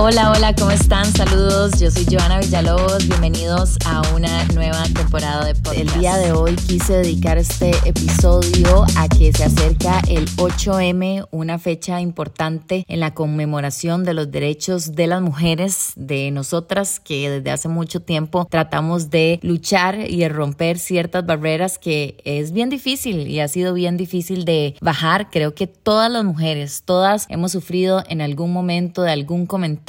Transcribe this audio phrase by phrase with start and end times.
[0.00, 1.06] Hola, hola, ¿cómo están?
[1.06, 5.76] Saludos, yo soy Joana Villalobos, bienvenidos a una nueva temporada de podcast.
[5.76, 11.58] El día de hoy quise dedicar este episodio a que se acerca el 8M, una
[11.58, 17.50] fecha importante en la conmemoración de los derechos de las mujeres, de nosotras que desde
[17.50, 23.26] hace mucho tiempo tratamos de luchar y de romper ciertas barreras que es bien difícil
[23.26, 25.28] y ha sido bien difícil de bajar.
[25.28, 29.87] Creo que todas las mujeres, todas hemos sufrido en algún momento de algún comentario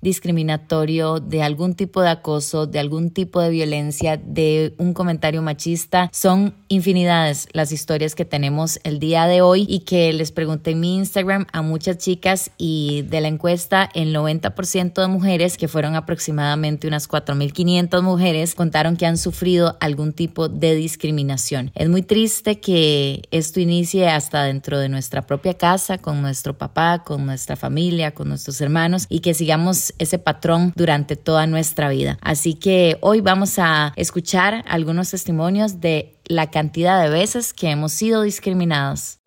[0.00, 6.08] discriminatorio, de algún tipo de acoso, de algún tipo de violencia, de un comentario machista.
[6.12, 10.80] Son infinidades las historias que tenemos el día de hoy y que les pregunté en
[10.80, 15.94] mi Instagram a muchas chicas y de la encuesta el 90% de mujeres, que fueron
[15.94, 21.70] aproximadamente unas 4.500 mujeres, contaron que han sufrido algún tipo de discriminación.
[21.74, 27.02] Es muy triste que esto inicie hasta dentro de nuestra propia casa, con nuestro papá,
[27.04, 32.18] con nuestra familia, con nuestros hermanos y que sigamos ese patrón durante toda nuestra vida.
[32.20, 37.92] Así que hoy vamos a escuchar algunos testimonios de la cantidad de veces que hemos
[37.92, 39.20] sido discriminados.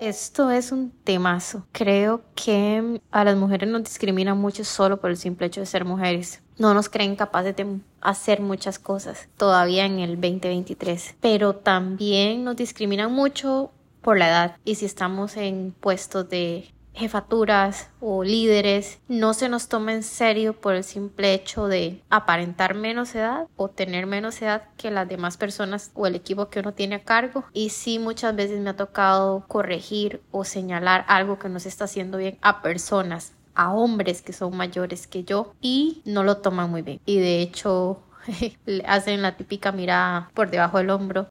[0.00, 1.66] Esto es un temazo.
[1.72, 5.84] Creo que a las mujeres nos discriminan mucho solo por el simple hecho de ser
[5.84, 6.40] mujeres.
[6.56, 11.16] No nos creen capaces de hacer muchas cosas todavía en el 2023.
[11.20, 17.90] Pero también nos discriminan mucho por la edad y si estamos en puestos de jefaturas
[18.00, 23.14] o líderes no se nos toma en serio por el simple hecho de aparentar menos
[23.14, 26.96] edad o tener menos edad que las demás personas o el equipo que uno tiene
[26.96, 27.44] a cargo.
[27.52, 31.84] Y sí, muchas veces me ha tocado corregir o señalar algo que no se está
[31.84, 36.70] haciendo bien a personas a hombres que son mayores que yo y no lo toman
[36.70, 37.00] muy bien.
[37.06, 38.02] Y de hecho
[38.86, 41.28] hacen la típica mirada por debajo del hombro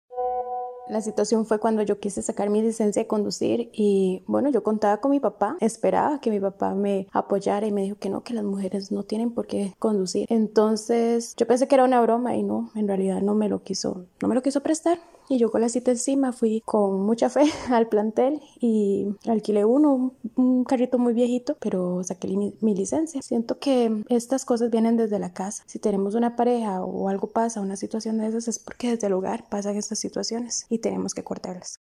[0.89, 4.97] la situación fue cuando yo quise sacar mi licencia de conducir y bueno, yo contaba
[4.97, 8.33] con mi papá, esperaba que mi papá me apoyara y me dijo que no, que
[8.33, 10.25] las mujeres no tienen por qué conducir.
[10.29, 14.05] Entonces yo pensé que era una broma y no, en realidad no me lo quiso,
[14.21, 14.99] no me lo quiso prestar.
[15.29, 20.13] Y yo con la cita encima fui con mucha fe al plantel y alquilé uno,
[20.35, 23.21] un carrito muy viejito, pero saqué mi, mi, licencia.
[23.21, 25.63] Siento que estas cosas vienen desde la casa.
[25.65, 29.13] Si tenemos una pareja o algo pasa, una situación de esas, es porque desde el
[29.13, 31.79] hogar pasan estas situaciones y tenemos que cortarlas.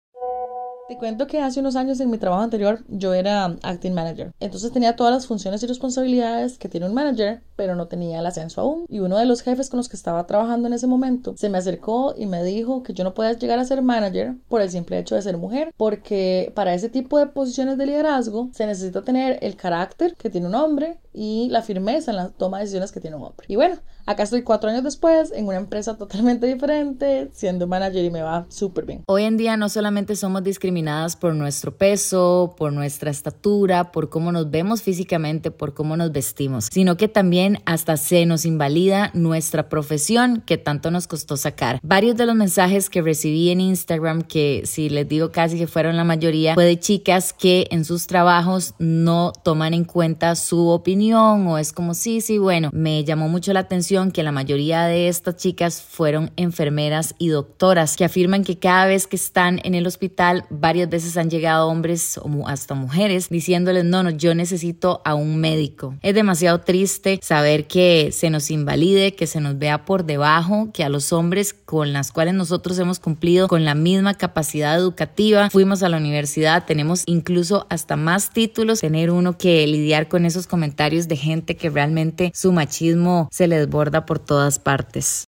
[0.88, 4.32] Te cuento que hace unos años en mi trabajo anterior yo era acting manager.
[4.40, 8.26] Entonces tenía todas las funciones y responsabilidades que tiene un manager, pero no tenía el
[8.28, 8.86] ascenso aún.
[8.88, 11.58] Y uno de los jefes con los que estaba trabajando en ese momento se me
[11.58, 15.00] acercó y me dijo que yo no podía llegar a ser manager por el simple
[15.00, 19.40] hecho de ser mujer, porque para ese tipo de posiciones de liderazgo se necesita tener
[19.42, 23.00] el carácter que tiene un hombre y la firmeza en la toma de decisiones que
[23.00, 23.46] tiene un hombre.
[23.48, 28.10] Y bueno, acá estoy cuatro años después en una empresa totalmente diferente, siendo manager y
[28.10, 29.04] me va súper bien.
[29.08, 34.32] Hoy en día no solamente somos discriminadas por nuestro peso, por nuestra estatura, por cómo
[34.32, 39.70] nos vemos físicamente, por cómo nos vestimos, sino que también hasta se nos invalida nuestra
[39.70, 41.80] profesión que tanto nos costó sacar.
[41.82, 45.96] Varios de los mensajes que recibí en Instagram, que si les digo casi que fueron
[45.96, 51.05] la mayoría, fue de chicas que en sus trabajos no toman en cuenta su opinión
[51.14, 55.08] o es como sí, sí, bueno, me llamó mucho la atención que la mayoría de
[55.08, 59.88] estas chicas fueron enfermeras y doctoras que afirman que cada vez que están en el
[59.88, 65.16] hospital varias veces han llegado hombres o hasta mujeres diciéndoles no, no, yo necesito a
[65.16, 65.96] un médico.
[66.02, 70.84] Es demasiado triste saber que se nos invalide, que se nos vea por debajo, que
[70.84, 75.84] a los hombres con las cuales nosotros hemos cumplido con la misma capacidad educativa, fuimos
[75.84, 80.95] a la universidad, tenemos incluso hasta más títulos, tener uno que lidiar con esos comentarios
[81.08, 85.26] de gente que realmente su machismo se les desborda por todas partes.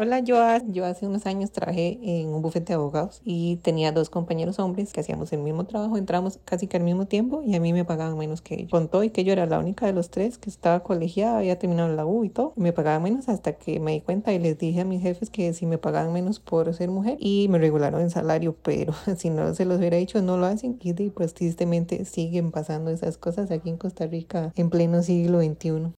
[0.00, 0.36] Hola, yo,
[0.68, 4.92] yo hace unos años trabajé en un bufete de abogados y tenía dos compañeros hombres
[4.92, 7.84] que hacíamos el mismo trabajo, entramos casi que al mismo tiempo y a mí me
[7.84, 8.70] pagaban menos que ellos.
[8.70, 11.88] Contó y que yo era la única de los tres que estaba colegiada, había terminado
[11.88, 14.82] la U y todo, me pagaban menos hasta que me di cuenta y les dije
[14.82, 18.12] a mis jefes que si me pagaban menos por ser mujer y me regularon el
[18.12, 22.52] salario, pero si no se los hubiera dicho no lo hacen y pues tristemente siguen
[22.52, 25.97] pasando esas cosas aquí en Costa Rica en pleno siglo XXI.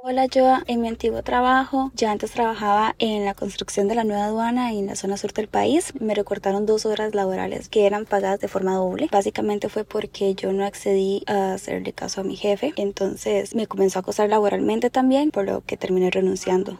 [0.00, 4.26] Hola, yo en mi antiguo trabajo, ya antes trabajaba en la construcción de la nueva
[4.26, 5.92] aduana en la zona sur del país.
[6.00, 9.08] Me recortaron dos horas laborales que eran pagadas de forma doble.
[9.10, 12.72] Básicamente fue porque yo no accedí a hacerle caso a mi jefe.
[12.76, 16.77] Entonces me comenzó a acosar laboralmente también, por lo que terminé renunciando.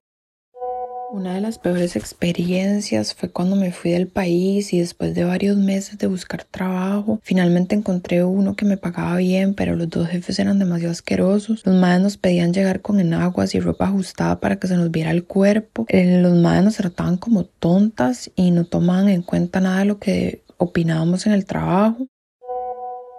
[1.10, 5.56] Una de las peores experiencias fue cuando me fui del país y después de varios
[5.56, 10.38] meses de buscar trabajo, finalmente encontré uno que me pagaba bien, pero los dos jefes
[10.38, 11.64] eran demasiado asquerosos.
[11.64, 15.10] Los madres nos pedían llegar con enaguas y ropa ajustada para que se nos viera
[15.10, 15.86] el cuerpo.
[15.88, 19.98] Eh, los madres nos trataban como tontas y no tomaban en cuenta nada de lo
[19.98, 22.06] que opinábamos en el trabajo.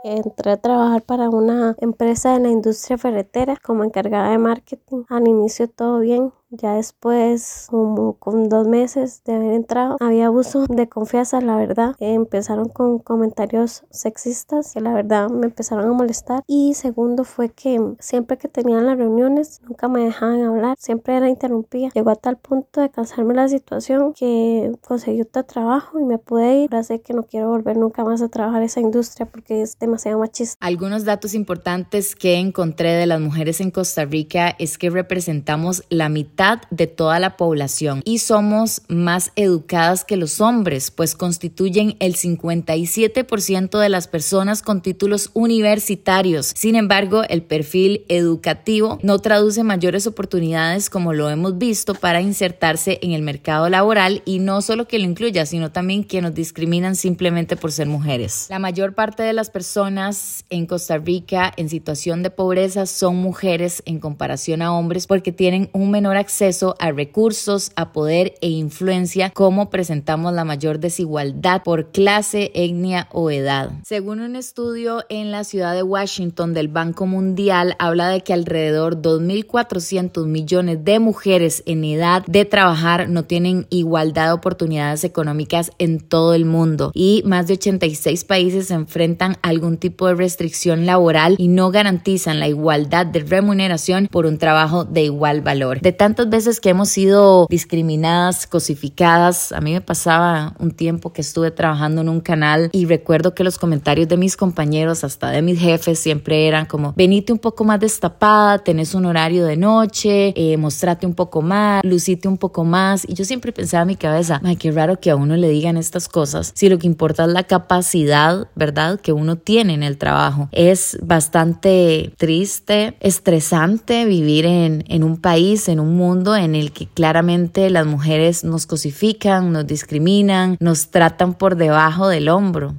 [0.04, 5.04] Entré a trabajar para una empresa de la industria ferretera como encargada de marketing.
[5.10, 10.66] Al inicio todo bien, ya después, como con dos meses de haber entrado, había abuso
[10.68, 11.96] de confianza, la verdad.
[12.00, 16.44] Empezaron con comentarios sexistas que la verdad me empezaron a molestar.
[16.48, 21.30] Y segundo fue que siempre que tenían las reuniones nunca me dejaban hablar, siempre era
[21.30, 21.90] interrumpida.
[21.94, 26.64] Llegó a tal punto de cansarme la situación que conseguí otro trabajo y me pude
[26.64, 26.70] ir.
[26.72, 30.20] Ahora sé que no quiero volver nunca más a trabajar esa industria porque es demasiado
[30.20, 30.56] machista.
[30.60, 36.10] Algunos datos importantes que encontré de las mujeres en Costa Rica es que representamos la
[36.10, 36.39] mitad
[36.70, 43.78] de toda la población y somos más educadas que los hombres, pues constituyen el 57%
[43.78, 46.54] de las personas con títulos universitarios.
[46.56, 53.00] Sin embargo, el perfil educativo no traduce mayores oportunidades como lo hemos visto para insertarse
[53.02, 56.96] en el mercado laboral y no solo que lo incluya, sino también que nos discriminan
[56.96, 58.46] simplemente por ser mujeres.
[58.50, 63.84] La mayor parte de las personas en Costa Rica en situación de pobreza son mujeres
[63.86, 68.50] en comparación a hombres porque tienen un menor acceso acceso a recursos, a poder e
[68.50, 73.72] influencia, como presentamos la mayor desigualdad por clase, etnia o edad.
[73.84, 79.02] Según un estudio en la ciudad de Washington del Banco Mundial, habla de que alrededor
[79.02, 86.00] 2.400 millones de mujeres en edad de trabajar no tienen igualdad de oportunidades económicas en
[86.00, 90.86] todo el mundo y más de 86 países se enfrentan a algún tipo de restricción
[90.86, 95.82] laboral y no garantizan la igualdad de remuneración por un trabajo de igual valor.
[95.82, 99.52] De tanto veces que hemos sido discriminadas, cosificadas.
[99.52, 103.44] A mí me pasaba un tiempo que estuve trabajando en un canal y recuerdo que
[103.44, 107.64] los comentarios de mis compañeros, hasta de mis jefes, siempre eran como, venite un poco
[107.64, 112.64] más destapada, tenés un horario de noche, eh, mostrate un poco más, lucite un poco
[112.64, 113.08] más.
[113.08, 115.78] Y yo siempre pensaba en mi cabeza, ay, qué raro que a uno le digan
[115.78, 119.98] estas cosas, si lo que importa es la capacidad, ¿verdad?, que uno tiene en el
[119.98, 120.50] trabajo.
[120.52, 126.88] Es bastante triste, estresante vivir en, en un país, en un mundo en el que
[126.88, 132.74] claramente las mujeres nos cosifican, nos discriminan, nos tratan por debajo del hombro.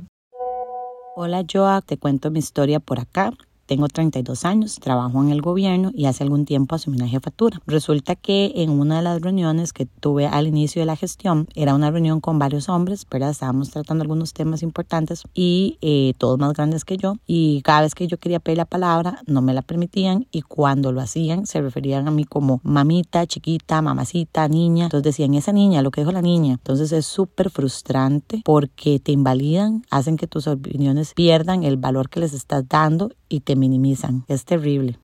[1.15, 3.33] Hola Joa, te cuento mi historia por acá.
[3.71, 7.63] Tengo 32 años, trabajo en el gobierno y hace algún tiempo asumí una jefatura.
[7.69, 11.77] Resulta que en una de las reuniones que tuve al inicio de la gestión, era
[11.77, 16.53] una reunión con varios hombres, pero estábamos tratando algunos temas importantes y eh, todos más
[16.53, 17.15] grandes que yo.
[17.29, 20.91] Y cada vez que yo quería pedir la palabra, no me la permitían y cuando
[20.91, 24.87] lo hacían, se referían a mí como mamita, chiquita, mamacita, niña.
[24.87, 26.55] Entonces decían, esa niña, lo que dijo la niña.
[26.55, 32.19] Entonces es súper frustrante porque te invalidan, hacen que tus opiniones pierdan el valor que
[32.19, 34.25] les estás dando y te minimizan.
[34.29, 34.99] Es terrible.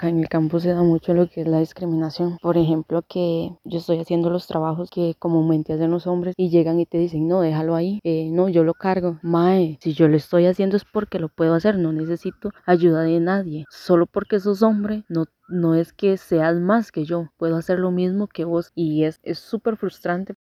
[0.00, 2.36] En el campo se da mucho lo que es la discriminación.
[2.42, 6.80] Por ejemplo, que yo estoy haciendo los trabajos que comúnmente hacen los hombres y llegan
[6.80, 9.20] y te dicen, no, déjalo ahí, eh, no, yo lo cargo.
[9.22, 13.20] Mae, si yo lo estoy haciendo es porque lo puedo hacer, no necesito ayuda de
[13.20, 13.64] nadie.
[13.70, 17.90] Solo porque sos hombre, no no es que seas más que yo, puedo hacer lo
[17.90, 20.34] mismo que vos y es súper frustrante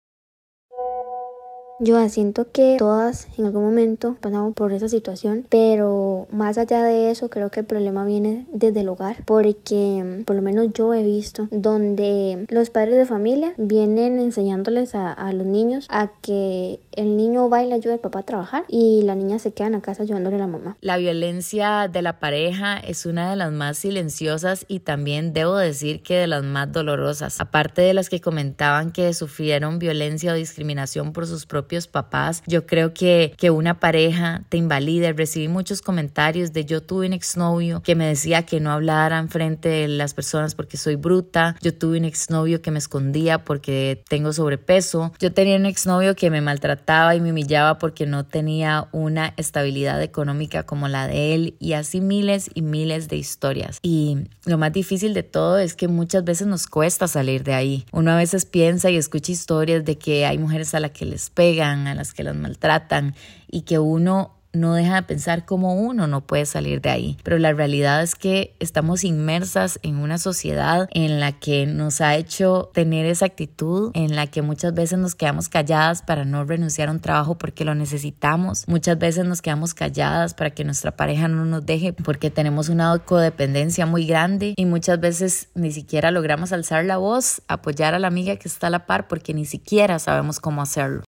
[1.80, 7.10] yo siento que todas en algún momento pasamos por esa situación, pero más allá de
[7.10, 11.04] eso creo que el problema viene desde el hogar, porque por lo menos yo he
[11.04, 17.16] visto donde los padres de familia vienen enseñándoles a, a los niños a que el
[17.16, 19.74] niño va y le ayuda al papá a trabajar y la niña se queda en
[19.74, 20.78] la casa ayudándole a la mamá.
[20.82, 26.04] La violencia de la pareja es una de las más silenciosas y también debo decir
[26.04, 27.40] que de las más dolorosas.
[27.40, 32.44] Aparte de las que comentaban que sufrieron violencia o discriminación por sus propios papás.
[32.48, 35.12] Yo creo que, que una pareja te invalida.
[35.14, 39.70] Recibí muchos comentarios de yo tuve un exnovio que me decía que no hablara frente
[39.70, 41.56] de las personas porque soy bruta.
[41.62, 45.12] Yo tuve un exnovio que me escondía porque tengo sobrepeso.
[45.20, 50.02] Yo tenía un exnovio que me maltrataba y me humillaba porque no tenía una estabilidad
[50.02, 53.80] económica como la de él y así miles y miles de historias.
[53.82, 57.86] Y lo más difícil de todo es que muchas veces nos cuesta salir de ahí.
[57.92, 61.30] Uno a veces piensa y escucha historias de que hay mujeres a las que les
[61.30, 63.16] pega a las que las maltratan
[63.50, 67.18] y que uno no deja de pensar cómo uno no puede salir de ahí.
[67.24, 72.16] Pero la realidad es que estamos inmersas en una sociedad en la que nos ha
[72.16, 76.90] hecho tener esa actitud, en la que muchas veces nos quedamos calladas para no renunciar
[76.90, 78.68] a un trabajo porque lo necesitamos.
[78.68, 82.98] Muchas veces nos quedamos calladas para que nuestra pareja no nos deje porque tenemos una
[83.00, 88.08] codependencia muy grande y muchas veces ni siquiera logramos alzar la voz, apoyar a la
[88.08, 91.04] amiga que está a la par porque ni siquiera sabemos cómo hacerlo.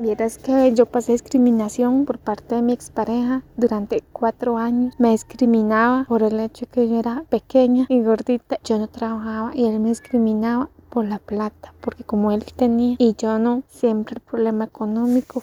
[0.00, 4.94] Vieras que yo pasé discriminación por parte de mi expareja durante cuatro años.
[4.96, 8.60] Me discriminaba por el hecho de que yo era pequeña y gordita.
[8.62, 13.16] Yo no trabajaba y él me discriminaba por la plata, porque como él tenía y
[13.18, 15.42] yo no, siempre el problema económico.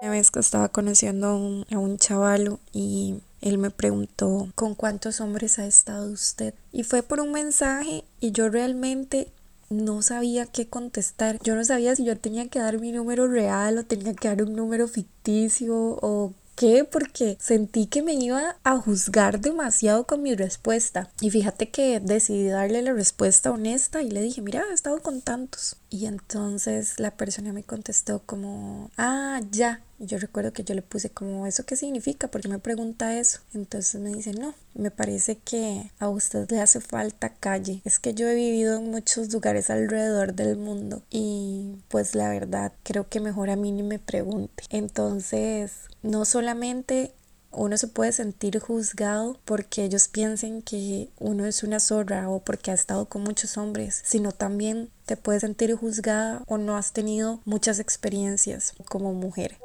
[0.00, 4.76] Una vez que estaba conociendo a un, a un chavalo y él me preguntó con
[4.76, 6.54] cuántos hombres ha estado usted.
[6.70, 9.32] Y fue por un mensaje y yo realmente
[9.76, 11.38] no sabía qué contestar.
[11.42, 14.42] Yo no sabía si yo tenía que dar mi número real o tenía que dar
[14.42, 16.84] un número ficticio o qué?
[16.84, 21.10] Porque sentí que me iba a juzgar demasiado con mi respuesta.
[21.20, 25.20] Y fíjate que decidí darle la respuesta honesta y le dije, mira, he estado con
[25.20, 25.76] tantos.
[25.90, 29.80] Y entonces la persona me contestó como, ah, ya.
[29.98, 32.28] Y yo recuerdo que yo le puse como, ¿eso qué significa?
[32.28, 33.40] porque me pregunta eso?
[33.52, 37.80] Entonces me dice, no, me parece que a usted le hace falta calle.
[37.84, 42.72] Es que yo he vivido en muchos lugares alrededor del mundo y pues la verdad
[42.82, 44.64] creo que mejor a mí ni me pregunte.
[44.70, 45.72] Entonces,
[46.02, 47.12] no solamente
[47.56, 52.70] uno se puede sentir juzgado porque ellos piensen que uno es una zorra o porque
[52.70, 57.40] ha estado con muchos hombres, sino también te puedes sentir juzgada o no has tenido
[57.44, 59.58] muchas experiencias como mujer.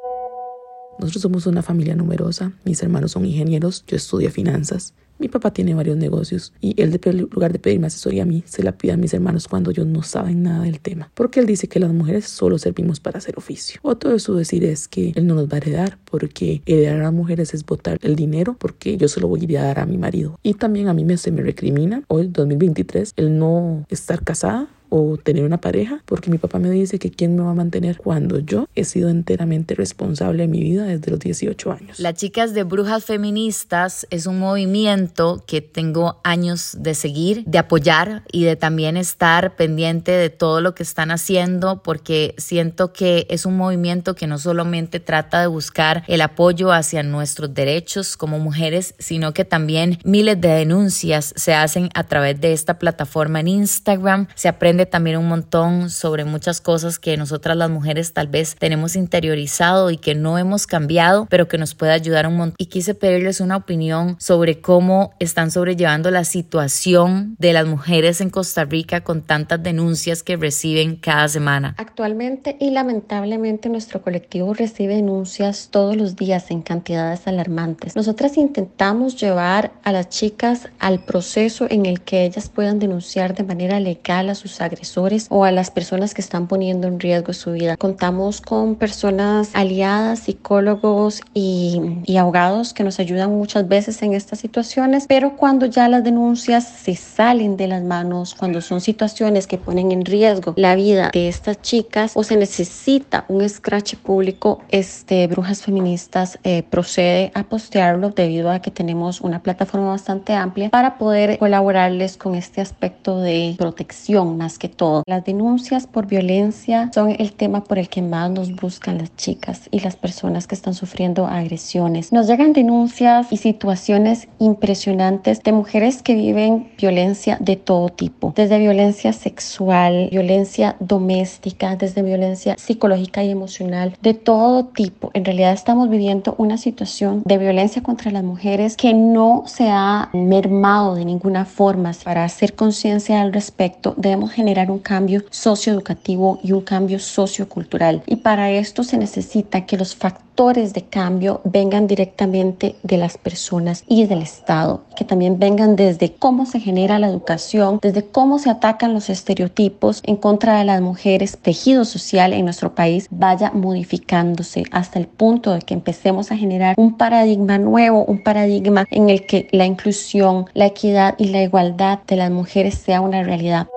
[1.00, 4.92] Nosotros somos una familia numerosa, mis hermanos son ingenieros, yo estudio finanzas.
[5.18, 8.62] Mi papá tiene varios negocios y él, en lugar de pedirme asesoría a mí, se
[8.62, 11.10] la pide a mis hermanos cuando ellos no saben nada del tema.
[11.14, 13.80] Porque él dice que las mujeres solo servimos para hacer oficio.
[13.82, 17.02] Otro de su decir es que él no nos va a heredar porque heredar a
[17.04, 19.86] las mujeres es botar el dinero porque yo se lo voy a a dar a
[19.86, 20.38] mi marido.
[20.42, 25.16] Y también a mí me, se me recrimina hoy, 2023, el no estar casada o
[25.16, 28.38] tener una pareja, porque mi papá me dice que quién me va a mantener cuando
[28.40, 31.98] yo he sido enteramente responsable de mi vida desde los 18 años.
[31.98, 38.22] Las chicas de Brujas Feministas es un movimiento que tengo años de seguir, de apoyar
[38.32, 43.46] y de también estar pendiente de todo lo que están haciendo, porque siento que es
[43.46, 48.94] un movimiento que no solamente trata de buscar el apoyo hacia nuestros derechos como mujeres,
[48.98, 54.26] sino que también miles de denuncias se hacen a través de esta plataforma en Instagram,
[54.34, 58.96] se aprende también un montón sobre muchas cosas que nosotras las mujeres tal vez tenemos
[58.96, 62.56] interiorizado y que no hemos cambiado, pero que nos puede ayudar un montón.
[62.58, 68.30] Y quise pedirles una opinión sobre cómo están sobrellevando la situación de las mujeres en
[68.30, 71.74] Costa Rica con tantas denuncias que reciben cada semana.
[71.78, 77.96] Actualmente y lamentablemente nuestro colectivo recibe denuncias todos los días en cantidades alarmantes.
[77.96, 83.44] Nosotras intentamos llevar a las chicas al proceso en el que ellas puedan denunciar de
[83.44, 87.52] manera legal a sus agresores o a las personas que están poniendo en riesgo su
[87.52, 87.76] vida.
[87.76, 94.38] Contamos con personas aliadas, psicólogos y, y abogados que nos ayudan muchas veces en estas
[94.38, 99.58] situaciones, pero cuando ya las denuncias se salen de las manos, cuando son situaciones que
[99.58, 105.26] ponen en riesgo la vida de estas chicas o se necesita un scratch público, este
[105.26, 110.98] Brujas Feministas eh, procede a postearlo debido a que tenemos una plataforma bastante amplia para
[110.98, 115.02] poder colaborarles con este aspecto de protección más que todo.
[115.06, 119.68] Las denuncias por violencia son el tema por el que más nos buscan las chicas
[119.72, 122.12] y las personas que están sufriendo agresiones.
[122.12, 128.58] Nos llegan denuncias y situaciones impresionantes de mujeres que viven violencia de todo tipo, desde
[128.58, 135.10] violencia sexual, violencia doméstica, desde violencia psicológica y emocional, de todo tipo.
[135.14, 140.10] En realidad estamos viviendo una situación de violencia contra las mujeres que no se ha
[140.12, 141.92] mermado de ninguna forma.
[142.04, 148.02] Para hacer conciencia al respecto, debemos generar un cambio socioeducativo y un cambio sociocultural.
[148.06, 153.84] Y para esto se necesita que los factores de cambio vengan directamente de las personas
[153.86, 158.50] y del Estado, que también vengan desde cómo se genera la educación, desde cómo se
[158.50, 164.64] atacan los estereotipos en contra de las mujeres, tejido social en nuestro país vaya modificándose
[164.72, 169.26] hasta el punto de que empecemos a generar un paradigma nuevo, un paradigma en el
[169.26, 173.68] que la inclusión, la equidad y la igualdad de las mujeres sea una realidad.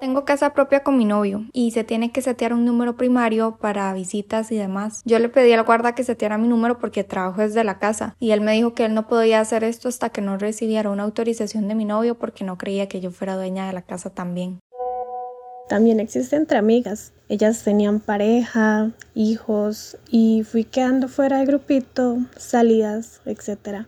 [0.00, 3.92] Tengo casa propia con mi novio y se tiene que setear un número primario para
[3.92, 5.02] visitas y demás.
[5.04, 8.30] Yo le pedí al guarda que seteara mi número porque trabajo desde la casa y
[8.30, 11.68] él me dijo que él no podía hacer esto hasta que no recibiera una autorización
[11.68, 14.60] de mi novio porque no creía que yo fuera dueña de la casa también.
[15.68, 17.12] También existe entre amigas.
[17.28, 23.84] Ellas tenían pareja, hijos y fui quedando fuera del grupito, salidas, etc.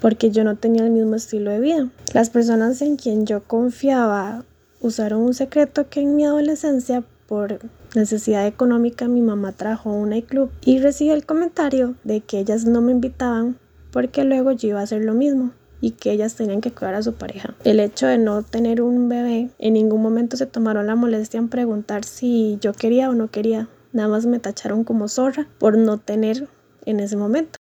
[0.00, 1.88] Porque yo no tenía el mismo estilo de vida.
[2.14, 4.46] Las personas en quien yo confiaba
[4.80, 7.60] usaron un secreto que en mi adolescencia por
[7.94, 12.80] necesidad económica mi mamá trajo un nightclub y recibí el comentario de que ellas no
[12.80, 13.56] me invitaban
[13.92, 17.02] porque luego yo iba a hacer lo mismo y que ellas tenían que cuidar a
[17.02, 17.54] su pareja.
[17.64, 21.48] El hecho de no tener un bebé, en ningún momento se tomaron la molestia en
[21.48, 23.68] preguntar si yo quería o no quería.
[23.92, 26.48] Nada más me tacharon como zorra por no tener
[26.84, 27.59] en ese momento.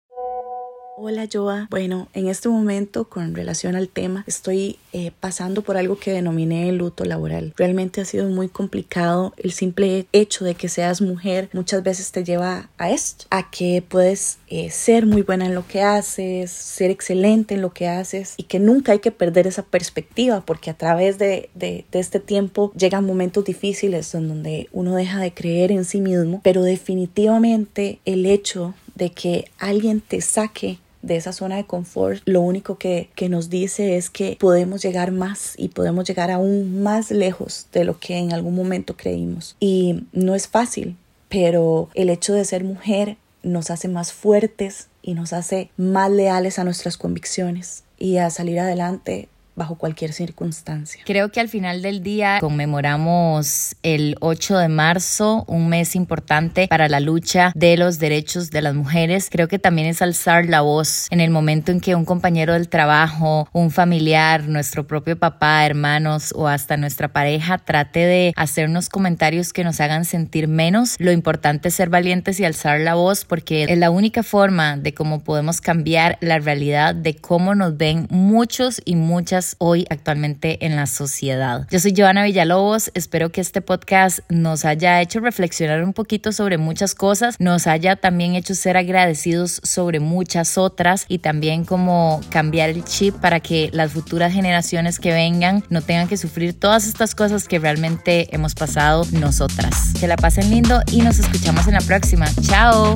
[1.04, 1.66] Hola Joa.
[1.68, 6.68] Bueno, en este momento con relación al tema estoy eh, pasando por algo que denominé
[6.68, 7.52] el luto laboral.
[7.56, 9.34] Realmente ha sido muy complicado.
[9.36, 13.82] El simple hecho de que seas mujer muchas veces te lleva a esto, a que
[13.82, 18.34] puedes eh, ser muy buena en lo que haces, ser excelente en lo que haces
[18.36, 22.20] y que nunca hay que perder esa perspectiva porque a través de, de, de este
[22.20, 27.98] tiempo llegan momentos difíciles en donde uno deja de creer en sí mismo, pero definitivamente
[28.04, 33.10] el hecho de que alguien te saque de esa zona de confort, lo único que,
[33.14, 37.84] que, nos dice es que podemos llegar más y podemos llegar aún más lejos de
[37.84, 39.56] lo que en algún momento creímos.
[39.60, 40.96] Y no es fácil,
[41.28, 46.58] pero el hecho de ser mujer nos hace más fuertes y nos hace más leales
[46.58, 51.02] a nuestras convicciones y a salir adelante bajo cualquier circunstancia.
[51.04, 56.88] Creo que al final del día conmemoramos el 8 de marzo, un mes importante para
[56.88, 59.28] la lucha de los derechos de las mujeres.
[59.30, 62.68] Creo que también es alzar la voz en el momento en que un compañero del
[62.68, 69.52] trabajo, un familiar, nuestro propio papá, hermanos o hasta nuestra pareja trate de hacernos comentarios
[69.52, 70.96] que nos hagan sentir menos.
[70.98, 74.94] Lo importante es ser valientes y alzar la voz porque es la única forma de
[74.94, 80.76] cómo podemos cambiar la realidad de cómo nos ven muchos y muchas hoy actualmente en
[80.76, 81.66] la sociedad.
[81.70, 86.58] Yo soy Joana Villalobos, espero que este podcast nos haya hecho reflexionar un poquito sobre
[86.58, 92.70] muchas cosas, nos haya también hecho ser agradecidos sobre muchas otras y también como cambiar
[92.70, 97.14] el chip para que las futuras generaciones que vengan no tengan que sufrir todas estas
[97.14, 99.92] cosas que realmente hemos pasado nosotras.
[99.98, 102.26] Que la pasen lindo y nos escuchamos en la próxima.
[102.42, 102.94] Chao.